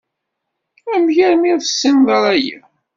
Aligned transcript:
Amek 0.93 1.17
armi 1.27 1.49
ur 1.53 1.59
tessined 1.61 2.07
ara 2.17 2.29
aya? 2.35 2.59